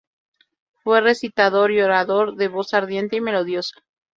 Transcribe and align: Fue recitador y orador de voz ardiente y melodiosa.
Fue 0.83 0.99
recitador 0.99 1.69
y 1.71 1.79
orador 1.79 2.33
de 2.35 2.47
voz 2.47 2.73
ardiente 2.73 3.17
y 3.17 3.21
melodiosa. 3.21 3.83